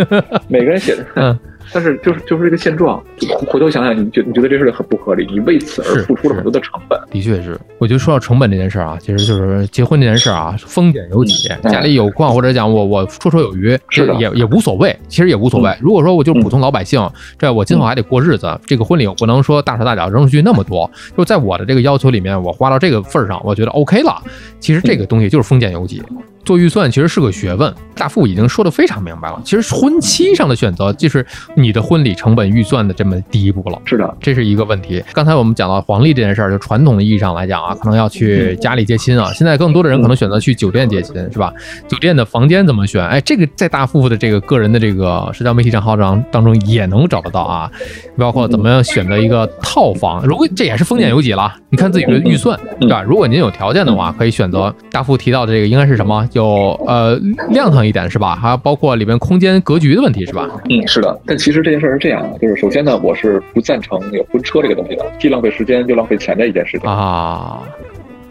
[0.48, 1.38] 每个人写的，嗯，
[1.76, 3.02] 但是就是就是这个现状。
[3.48, 6.98] 回头想想，你觉你觉得这事儿很不合理，你为此而付出了很多的成本。
[7.10, 15.70] 的确是，我觉得说到成本这件事儿啊，其实就是结婚这件事儿啊，风险由己，嗯家里有矿或者讲我我绰绰有余，是的嗯也也无所谓，其实也无所谓。
[15.82, 17.06] 如果说我就是普通老百姓，
[17.38, 24.16] 这我今后还得过日子，这个婚礼我不能说大手大脚扔出去那么多，就在我的这个要求里面，我花到这个份儿上，我觉得 OK 了。
[24.60, 26.02] 其实这个东西就是风险由己。
[26.46, 29.42] 做预算其实是个学问，大富已经说得非常明白了。
[29.44, 33.78] 其实婚期上的选择，就是你的婚礼成本预算的这么第一步了。
[33.84, 35.02] 是的，这是一个问题。
[35.12, 39.32] 刚才我们讲到黄历这件事儿，就传统的意义上来讲啊，可能要去家里接亲啊。
[39.34, 41.52] 现在更多的人可能选择去酒店接亲，是吧？
[41.88, 43.04] 酒店的房间怎么选？
[43.04, 47.68] 哎，这个在大富的这个个人的这个社交媒体账号上当中也能找得到啊。
[48.16, 51.52] 包括怎么样选择一个套房，如果这也是风险有几了。
[51.70, 53.02] 你看自己的预算，对吧？
[53.02, 56.24] 如果您有条件的话，可以选择大富提到的这个应该是什么？
[56.36, 57.18] 有呃
[57.50, 58.36] 亮堂一点是吧？
[58.36, 60.48] 还有包括里面空间格局的问题是吧？
[60.68, 61.18] 嗯，是的。
[61.26, 66.88] 但其实这件事儿是这样的，就是首先呢，我是不赞成有婚车这个东西的，既浪费时间又浪费钱的一件事情。
[66.88, 67.62] 啊，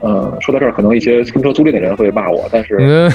[0.02, 3.12] 嗯，说到这儿，可能一些婚车租赁的人会骂我，但是， 嗯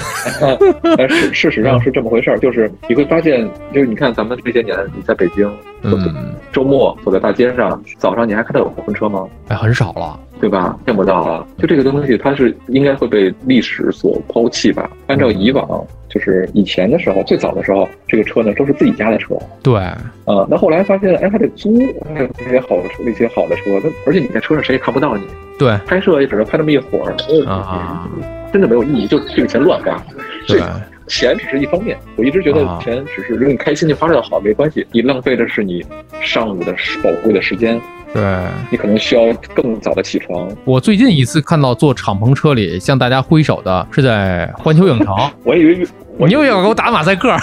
[0.96, 5.48] 但是事实上是这么回事儿，就是你会发现，就是你看咱们这些年，你在北京，
[5.83, 9.24] 嗯，周末走在大街上，早上你还看到有婚车吗？
[9.48, 10.18] 哎，很少了。
[10.40, 10.79] 对吧？
[10.87, 11.46] 见不到了。
[11.59, 14.90] 就这个东西，它是应该会被历史所抛弃吧？
[15.07, 19.37] 按照以往，就是以前的时候，最早的时候，这个车呢都是自己家的车。
[19.62, 21.79] 对，啊，那后来发现，哎，还得租，
[22.14, 25.24] 那些好的车，那些好的车，那而且你在车上谁也看不到你，
[25.59, 27.14] 对拍摄也只能拍那么一会儿，
[27.46, 28.09] 啊，
[28.53, 30.03] 真的没有意义，就这个钱乱花。
[30.48, 30.66] 对这
[31.07, 35.85] 钱只是一方面，我一直觉得啊钱只是如果你开心，就花的好没关系，你浪费的是你
[36.22, 36.72] 上午的
[37.03, 37.81] 宝贵的时间，
[38.12, 38.23] 对。
[38.70, 40.49] 你可能需要更早的起床。
[40.64, 45.87] 我最近一次看到坐敞篷车里向大家挥手的是在环球影城， 我以为
[46.18, 47.35] 我你又要给我打马赛克，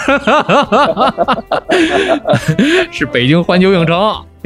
[2.90, 3.98] 是北京环球影城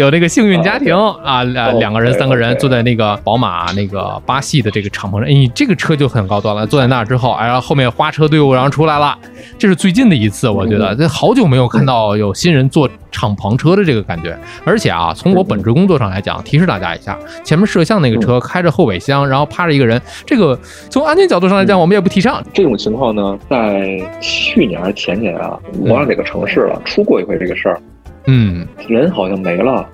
[0.03, 6.67] 有那个幸运家庭啊，两哦两个人、三个人坐在那个宝马那个巴系的这个敞篷上，哎，你这个车就很高端了。
[6.67, 9.17] 坐在那儿之后，哎，然后后面花车队伍然后出来了，
[9.57, 14.37] 这是最近的一次，我觉得这好久没有看到有新人坐敞篷车的这个感觉。
[14.65, 20.59] 而且啊，从我本职工作上来讲，提示大家一下，前面摄像那个车开着后备箱，然后趴着一个人，这个
[20.91, 22.43] 从安全角度上来讲，我们也不提倡。
[22.53, 27.81] 这种情况呢，在去年还是前年啊，我忘了哪个城市了，出过一回这个事儿，
[28.27, 29.89] 嗯人好像没了。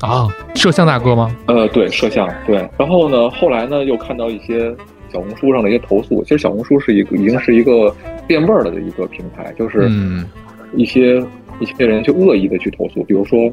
[0.00, 1.34] 啊，摄像大哥吗？
[1.46, 2.56] 呃，对，摄像对。
[2.76, 4.74] 然后呢，后来呢，又看到一些
[5.12, 6.22] 小红书上的一些投诉。
[6.24, 7.94] 其实小红书是一个已经是一个
[8.26, 10.26] 变味儿了的一个平台，就是嗯
[10.74, 11.24] 一些、
[11.60, 13.50] 一些人就恶意的去投诉，比如说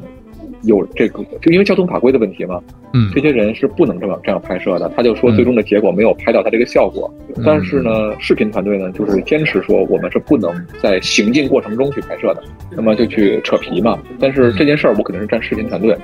[0.62, 2.60] 有这个，就因为交通法规的问题嘛，
[2.92, 4.90] 嗯这些人是不能这么这样拍摄的。
[4.96, 13.98] 他就说最终的结果没有拍到他这个效果，嗯但是呢，视频团队呢就是坚持说我们是不能在行进过程中去拍摄的，那么就去扯皮嘛。
[14.18, 15.96] 但是这件事儿我肯定是站视频团队，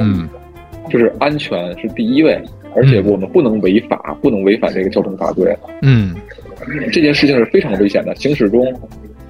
[0.00, 0.28] 嗯
[0.88, 2.40] 就是安全是第一位，
[2.76, 5.52] 而且我们不能违法，不能违反这个交通法规。
[5.82, 6.14] 嗯
[6.92, 8.72] 这件事情是非常危险的，行驶中。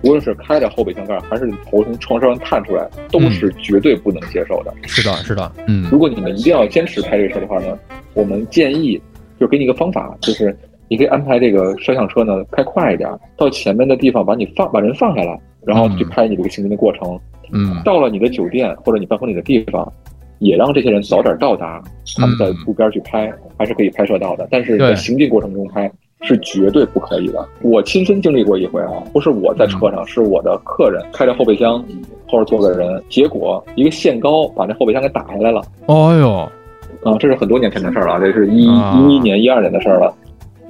[0.03, 4.73] 无论是开着后备箱盖，还是头从窗上探出来，都是绝对不能接受的。
[4.87, 7.79] 是的，是的，嗯如果你们一定要坚持拍这个事儿的话呢，
[8.15, 9.01] 我们建议
[9.41, 10.57] 就给你一个方法，就是
[10.89, 17.19] 你可以安排这个摄像车呢开快一点，到前面的地方把你放把人放下来，然后去拍你这个行进的过程。
[17.53, 19.93] 嗯到了你的酒店或者你办婚礼的地方，
[20.41, 21.83] 也让这些人早点到达，
[22.17, 24.49] 他们在路边去拍，还是可以拍摄到的。
[24.51, 25.91] 但是在行进过程中拍
[26.27, 27.49] 是绝对不可以的。
[27.63, 31.79] 我亲身经历过一回啊，不是我在车上，是我的客人开着后备箱，
[32.27, 35.63] 后边坐个人，结果一个限高把那后备箱给打下来了。
[35.87, 40.13] 哦呦，啊，这是很多年前的事儿了，这是一啊一一年、一二年的事儿了。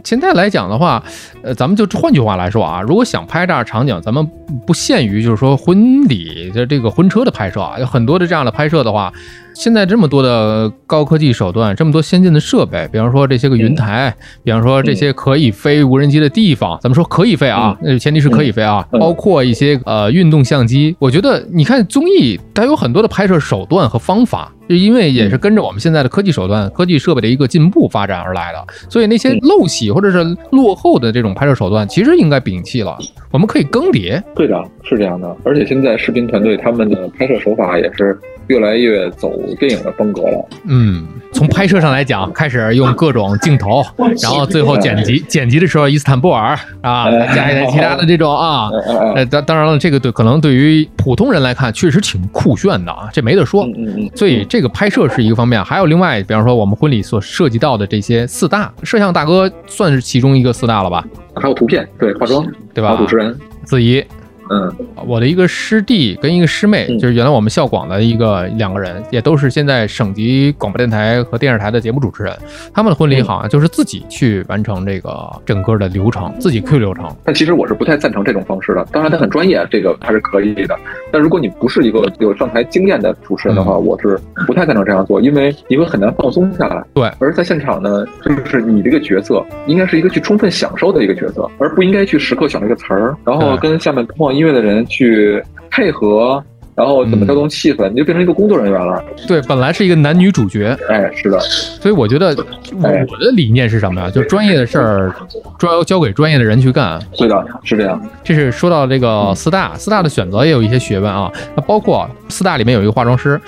[0.04, 1.02] 现在来讲的话，
[1.42, 4.24] 呃，咱们就换句话来说啊，如果想拍这样的场景，咱们
[4.64, 9.12] 不限于就是说婚礼的这个婚车的拍摄啊，有很多的这样的拍摄的话，
[9.58, 14.14] 现在这么多的高科技手段，这么多先进的设备，比方说这些个云台，
[14.44, 32.96] 比方说这些可以飞无人机的地方，咱们说可以飞啊，那，前提是可以飞啊，嗯包括一些呃运动相机，我觉得你看综艺，它有很多的拍摄手段和方法，就因为也是跟着我们现在的科技手段、科技设备的一个进步发展而来的，所以那些嗯陋习或者是落后的这种拍摄手段，其实应该摒弃了，
[33.32, 34.22] 我们可以更迭。
[34.34, 35.34] 对的，是这样的。
[35.44, 40.48] 而且现在视频团队他们的拍摄手法也是越来越走电影的风格了。
[40.68, 43.82] 嗯，从拍摄上来讲，开始用各种镜头，
[44.22, 48.70] 然后最后剪辑，剪辑的时候伊斯坦布尔啊，加一点其他的这种啊。
[48.72, 53.64] 哎哎哎，呃，当当然了，这个对可能对于普通人来看，确实挺酷炫的啊，这没得说。
[53.64, 54.10] 嗯嗯嗯。
[54.14, 61.04] 所以这个拍摄是一个方面，还有另外，比方说我们婚礼所涉及到的这些四大摄像大哥，算是其中一个四大了吧，
[61.34, 63.06] 还有图片，对化妆，对吧主？
[63.06, 64.04] 持人，子怡，
[64.50, 64.72] 嗯
[65.06, 72.32] 我的一个师弟跟一个师妹，嗯就是原来我们校广的一个两个人，也都是现在省级广播电台和电视台的节目主持人。
[72.72, 77.08] 他们的婚礼好像就是自己去完成这个整个的流程，自己 Q 流程。
[77.24, 78.86] 但其实我是不太赞成这种方式的。
[78.92, 80.76] 当然，他很专业，这个还是可以的。
[81.10, 86.82] 但如果你不是一个有上台经验的主持人的话，嗯我是不太赞成这样做，因为你会很难放松下来。
[86.94, 96.42] 对，而在现场呢，就是你这个角色应该是一个去充分享受的一个角色，而不应该去时刻想这个词儿，然后跟下面播放音乐的人去配合，
[96.74, 99.02] 然后怎么调动气氛，你就变成一个工作人员了。
[99.26, 104.10] 对，本来是一个男女主角，哎，是的，所以我觉得我的理念是什么呀？
[104.10, 105.14] 就专业的事儿，
[105.58, 107.00] 专交给专业的人去干。
[107.16, 108.00] 对的，是这样。
[108.22, 111.32] 这是说到这个四大，四大的选择也有一些学问啊。
[111.54, 113.40] 那包括四大里面有一个化妆师，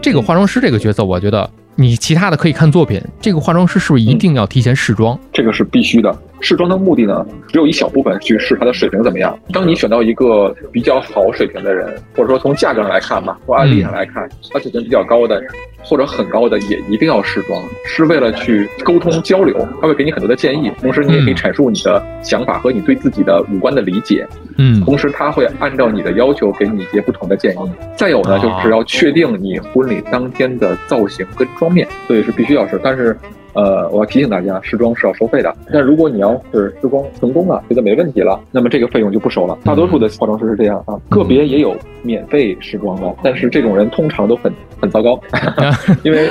[0.00, 5.18] 这个化妆师这个角色，我觉得你其他的可以看作品，这个化妆师是不是一定要提前试妆？
[5.32, 6.16] 这个是必须的。
[6.40, 9.38] 试妆的目的呢，只有一小部分去试他的水平怎么样。
[9.52, 15.42] 当你选到一个比较好水平的人，或者说从价格上来看吧，或案例上来看，他水平比较高的
[15.82, 19.66] 或者很高的，也一定要试妆，是为了去沟通交流。
[19.80, 24.26] 他会给你很多的建议，同时你也可以阐述你的想法和你对自己的五官的理解。
[24.56, 27.70] 嗯同时，他会按照你的要求给你一些不同的建议。
[27.96, 32.78] 再有呢，啊就是要确定你婚礼当天的造型跟妆面，所以是必须要试。
[32.82, 33.16] 但是
[33.52, 35.54] 呃，我要提醒大家，试妆是要收费的。
[35.72, 39.58] 但如果你要是试妆成功了，觉得没问题了，那么这个费用就不收了。
[39.64, 45.20] 大多数的化妆师是这样啊，个别也有免费试妆的，但是这种人通常都很很糟糕，
[46.04, 46.28] 因为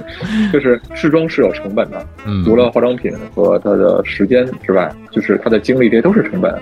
[0.52, 6.54] 就是试妆是有成本的，嗯，除了化妆品和它的时间之外，就是它的精力，这些都是成本。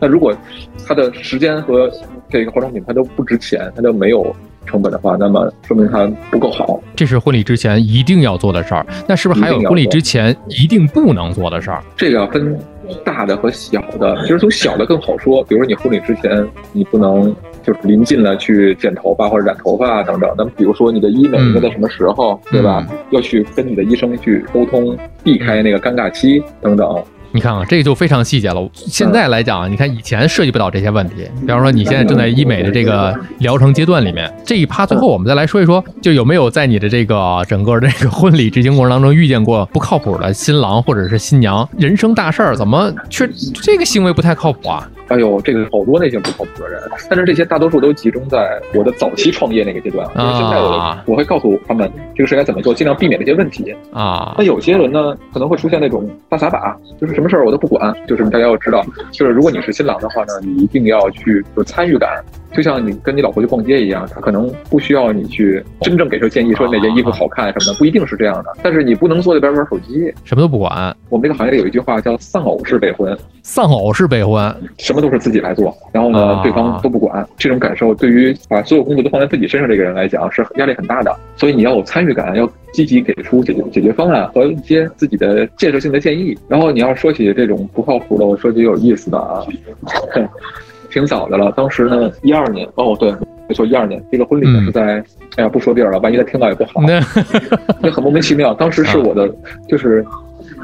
[0.00, 0.32] 那如果
[0.86, 1.90] 它的时间和
[2.30, 4.34] 这个化妆品它都不值钱，它都没有
[4.68, 6.78] 成本的话，那么说明它不够好。
[6.94, 8.86] 这是婚礼之前一定要做的事儿。
[9.08, 11.82] 那是不是还有婚礼之前一定不能做的事儿？
[11.96, 12.56] 这个要分
[13.04, 14.16] 大的和小的。
[14.22, 20.32] 其实从小的更好说，比如说你婚礼之前你不能就是临近了去剪头发或者染头发等等。
[20.36, 22.86] 那么比如说你的医美应该在什么时候，对吧？
[23.10, 27.02] 要去跟你的医生去沟通，避开那个尴尬期等等。
[27.38, 28.68] 你看啊，这个就非常细节了。
[28.74, 31.14] 现在来讲，你看以前涉及不到这些问题。
[31.42, 41.68] 比方说，你现在正在医美的这个疗程阶段里面，这一趴最后我们再来说一说，就有没有在你的这个整个这个婚礼执行过程当中遇见过不靠谱的新郎或者是新娘？
[41.78, 43.30] 人生大事儿怎么却
[43.62, 44.90] 这个行为不太靠谱啊？
[45.08, 50.06] 哎呦，这个好多那些不靠谱的人，但是这些大多数都集中在我的早期创业那个阶段。
[50.08, 54.34] 就是现在我我会告诉他们这个事该怎么做，尽量避免这些问题啊。
[54.36, 57.94] 那有些人呢，可能会出现那种大撒把，就是什么事儿我都不管。
[58.06, 62.22] 就是大家要知道，就是如果你是新郎的话呢，你一定要去有参与感。
[62.52, 68.52] 就像你跟你老婆去逛街一样，她可能不需要你去真正给出建议，说哪件衣服好看什么的，不一定是这样的。
[68.62, 70.94] 但是你不能坐在边玩手机，什么都不管。
[71.08, 77.26] 我们这个行业里有一句话叫“丧偶式备婚”，丧偶式备婚，什么都是自己来做，然后呢，对方都不管。
[77.36, 81.14] 这种感受对于把所有工作都放在自己身上这个人来讲，是压力很大的。
[81.36, 86.36] 所以你要有参与感，要积极给出解决解决方案和一些自己的建设性的建议。
[86.48, 89.44] 然后你要说起这种不靠谱的，我说起有意思的啊。
[90.90, 93.10] 挺早的了，当时呢，一二年哦，对，
[93.48, 95.02] 没错，一二年，这个婚礼呢是在，
[95.36, 96.80] 哎呀，不说地儿了，万一他听到也不好，
[97.80, 98.54] 那很莫名其妙。
[98.54, 99.28] 当时是我的，
[99.68, 100.04] 就是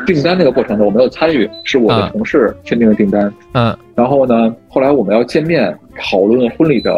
[0.06, 3.32] 订单那个过程呢，我没有参与，是我的同事签订的订单。
[3.52, 6.92] 嗯，然后呢，后来我们要见面讨论婚礼的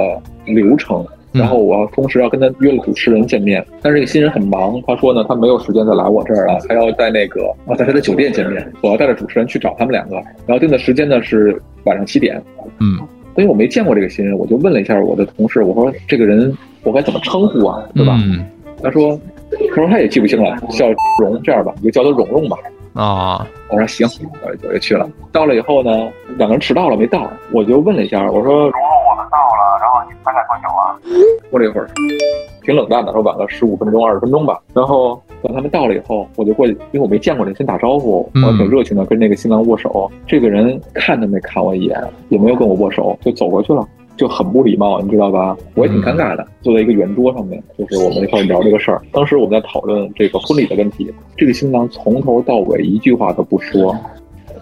[0.47, 1.05] 流程，
[1.39, 12.43] 然后我要同时要跟他约了主持人见面，但是这个新人很忙，他说呢，他没有时间再来我这儿了，他要在那个啊，在他的酒店见面，我要带着主持人去找他们两个，然后定的时间呢是晚上七点。
[12.81, 12.99] 嗯。
[13.37, 18.19] 因为我没见过这个新人，我就问了一下我的同事，我说这个人我该怎么称呼啊，对吧？
[18.83, 19.21] 他说，
[19.69, 20.87] 他说他也记不清了，叫
[21.21, 22.57] 蓉，这样吧，你就叫他蓉蓉吧。
[22.95, 24.09] 啊，我说行，
[24.43, 25.07] 我就去了。
[25.33, 28.71] 到了以后呢，两个人迟到了没到，我就问了一下，我说
[29.31, 30.97] 到了，然后你大概多久啊？
[31.51, 31.89] 过了一会儿，
[32.63, 34.61] 挺冷淡的，说晚了十五分钟、二十分钟吧。
[34.75, 40.11] 然后等他们到了以后，我就过去，因为我没见过人，先打招呼，我挺热情的，跟那个新郎握手。
[40.27, 43.87] 这个人看都没看我一眼，也没有跟我握手，就走过去了。
[44.17, 45.55] 就很不礼貌，你知道吧？
[45.75, 49.03] 我也挺尴尬的，坐在一个圆桌上面，就是我们一块聊这个事儿。
[49.13, 53.95] 当时我们在讨论这个婚礼的问题，这个新郎从头到尾一句话都不说。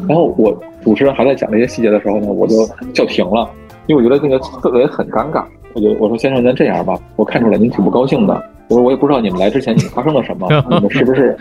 [0.08, 3.48] 然后我主持人还在讲这些细节的时候呢，我就叫停了，
[3.86, 5.44] 因为我觉得那个氛围很尴尬。
[5.74, 8.44] 我就我说先生，咱这样吧，我看出来您挺不高兴的。
[8.68, 11.36] 我说我也不知道你们来之前你们发生了什么， 你们是不是？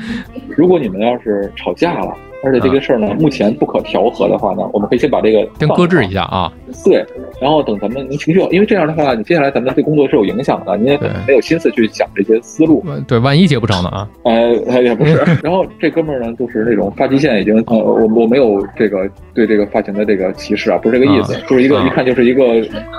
[0.58, 2.16] 如果你们要是吵架了。
[2.44, 6.52] 而且这个事儿呢，目前不可调和的话呢，我们可以先把这个先搁置一下啊。
[6.84, 7.06] 对，
[7.42, 12.84] 然后等咱们您情绪，因为这样的话，你接下来咱们对工作是有影响的，您也没有心思去想这些思路。
[13.08, 14.10] 对，万一结不成呢啊？
[14.24, 15.16] 呃，也不是。
[15.42, 22.44] 然后这哥们儿呢，就是那种发际线已经呃，我我没有这个对这个发型的这个歧视啊，不是这个意思，就是一个一看就是一个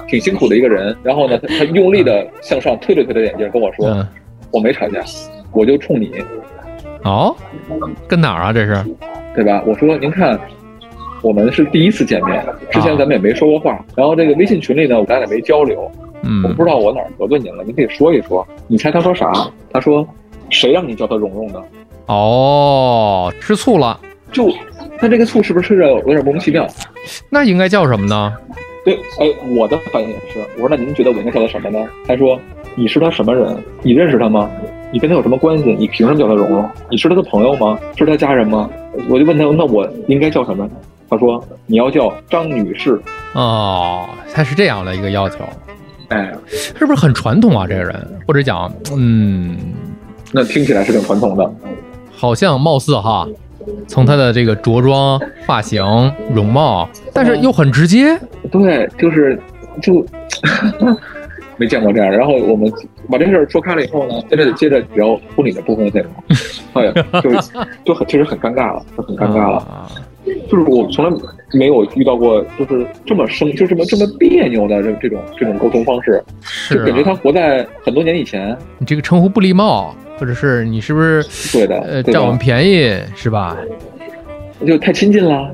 [0.09, 0.97] 挺辛苦的一个人。
[1.03, 4.05] 然后呢，他他用力的向上推了推他眼镜，跟我说
[4.51, 5.03] ：“我没吵架，
[5.53, 6.11] 我就冲你。”
[7.05, 7.35] 哦，
[8.09, 8.53] 跟哪儿啊？
[8.53, 8.85] 这是？
[9.35, 9.62] 对吧？
[9.67, 10.38] 我说您看，
[11.23, 13.85] 我们是第一次见面，之前咱们也没说过话。
[13.97, 15.90] 然后这个微信群里呢，咱俩没交流。
[16.23, 18.47] 嗯，我不知道我哪儿得罪您了，您可以说一说。
[18.67, 19.31] 你猜他说啥？
[19.71, 20.07] 他说
[20.49, 21.62] ：“谁让你叫他蓉蓉的？”
[22.07, 24.01] 哦，吃醋了。
[24.33, 24.51] 就
[24.99, 26.67] 他这个醋是不是吃着有点莫名其妙？
[27.29, 28.33] 那应该叫什么呢？
[28.85, 29.27] 对，哎，
[29.59, 30.38] 我的反应也是。
[30.57, 31.87] 我说那您觉得我应该叫他什么呢？
[32.07, 32.40] 他说
[32.75, 33.57] ：“你是他什么人？
[33.83, 34.51] 你认识他吗？
[34.95, 35.75] 你跟他有什么关系？
[35.77, 36.71] 你凭什么叫他蓉蓉？
[36.89, 37.77] 你是他的朋友吗？
[37.97, 38.71] 是他家人吗？”
[39.11, 40.71] 我就问他，那我应该叫什么？
[41.11, 43.01] 他说你要叫张女士。
[43.33, 45.39] 哦，他是这样的一个要求。
[46.11, 47.67] 哎，是不是很传统啊？
[47.67, 49.57] 这个人，或者讲，嗯，
[50.31, 51.53] 那听起来是挺传统的。
[52.13, 53.27] 好像貌似哈，
[53.89, 55.83] 从他的这个着装、发型、
[56.33, 58.17] 容貌，但是又很直接。
[58.53, 59.37] 对，就是
[59.83, 60.07] 就
[61.59, 62.09] 没见过这样。
[62.09, 62.73] 然后我们
[63.11, 66.12] 把这事儿说开了以后呢，接着接着聊婚礼的部分内容。
[66.75, 67.31] 哎呀，就
[67.85, 69.88] 就很其实很尴尬了，就很尴尬了。
[70.51, 71.17] 就是我从来
[71.53, 76.23] 没有遇到过，就是这么生，就这么这么别扭的这这种这种沟通方式，
[76.71, 78.57] 就感觉他活在很多年以前。
[78.79, 79.95] 你这个称呼不礼貌。
[80.17, 83.57] 或者是你是不是对的，呃占我们便宜是吧？
[84.64, 85.51] 就太亲近了。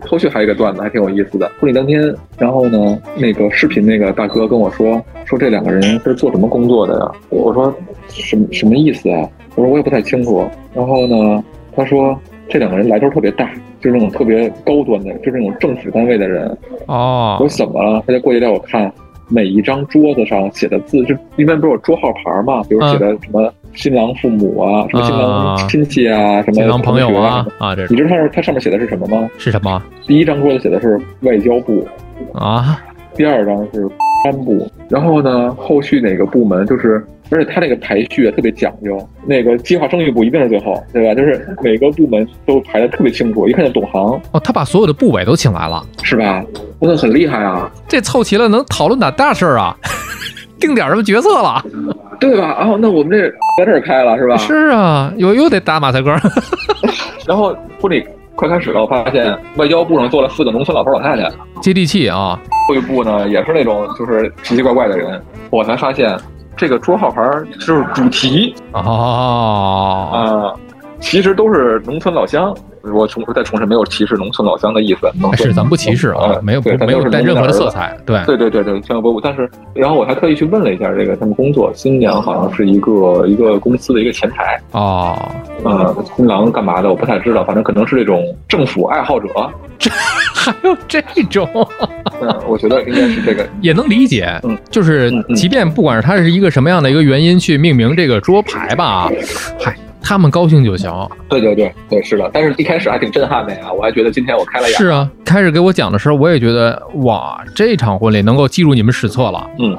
[0.00, 7.12] 后续还有一个段子还挺有意思的，婚礼当天，然后呢，那个视频那个大哥跟我说，说这两个人是做什么工作的呀？
[7.30, 7.74] 我说
[8.08, 9.28] 什么什么意思啊？
[9.54, 10.46] 我说我也不太清楚。
[10.74, 11.42] 然后呢，
[11.74, 12.18] 他说
[12.48, 16.46] 这两个人来头特别大，就是那种特别高端的，就是那种政府单位的人。
[16.86, 18.02] 哦我说怎么了？
[18.06, 18.92] 他就过去带我看
[19.28, 29.28] 每一张桌子上写的字，就一般不是有桌号牌嘛，比如写的什么新郎父母啊，什么新郎亲戚啊，什么新郎朋友啊啊，这你知道它它上面写的是什么吗？
[29.38, 31.86] 是什么第一张桌子写的是外交部，
[32.32, 32.80] 啊？
[33.16, 33.88] 第二张是
[34.24, 38.96] 安部，然后呢，后续哪个部门就是，而且他那个排序啊特别讲究，
[39.26, 41.14] 那个计划生育部一定是最后，对吧？
[41.14, 46.42] 就是每个部门都排的特别清楚，一看就懂行，哦，他把所有的部委都请来了，是吧？
[46.78, 49.76] 我那很厉害啊，这凑齐了能讨论点大事儿啊，
[50.64, 51.62] 定点什么角色了？
[52.20, 52.56] 对吧？
[52.60, 54.36] 哦，那我们这在这儿开了是吧？
[54.38, 56.10] 是啊，又又得打马赛克。
[57.26, 58.02] 然后婚礼
[58.34, 62.38] 快开始了，我发现外交部上坐了四个农村老头老太太，接地气啊！
[62.68, 66.16] 后一部呢也是那种就是奇奇怪怪的人，我才发现
[66.56, 67.22] 这个桌号牌
[67.60, 70.54] 就是主题哦，啊、
[71.00, 72.54] 其实都是农村老乡。
[72.92, 75.10] 我重再重申，没有歧视农村老乡的意思。
[75.20, 78.22] 农村是咱不歧视啊呃，没有没有带任何的色彩，对。
[78.26, 79.20] 对对对对，千万不。
[79.20, 85.16] 但是，然后我还特意去问了一下这个他们工作，新娘好像是一个一个公司的一个前台，哦，
[85.64, 89.28] 呃，新郎干嘛的我不太知道，反正可能是这种政府爱好者。
[89.78, 89.90] 这
[90.34, 91.48] 还有这种
[92.20, 93.48] 嗯，我觉得应该是这个。
[93.62, 99.10] 也能理解嗯，就是即便不管是他是一个什么样的一个原因去命名这个桌牌吧，
[99.58, 99.74] 嗨，
[100.04, 100.92] 他们高兴就行。
[101.28, 102.30] 对对对对，是的。
[102.32, 104.76] 但是一开始还挺震撼的呀，我还觉得今天我开了眼。
[104.76, 109.48] 是啊，开始给我讲的时候，我也觉得哇，这场婚礼能够记入你们史册了。
[109.58, 109.76] 嗯，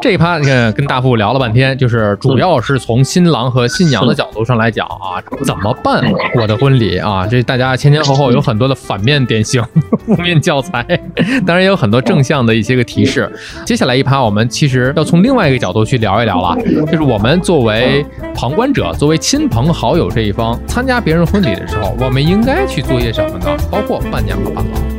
[0.00, 6.04] 这一趴你看跟大富聊了半天，就是主要是从新郎和新娘的角度上来讲啊，怎么办
[6.36, 7.26] 我的婚礼啊？
[7.26, 9.62] 这大家前前后后有很多的反面典型、
[10.06, 10.84] 负面教材，
[11.44, 13.30] 当然也有很多正向的一些个提示。
[13.66, 16.56] 接下来一趴，我们其实要从另外一个角度去聊一聊了，
[16.86, 18.04] 就是我们作为
[18.34, 23.56] 旁观者，作为亲朋好友这一方，参加别人婚礼的时候，我们应该去做些什么呢？
[23.70, 24.93] 包括伴娘和伴郎。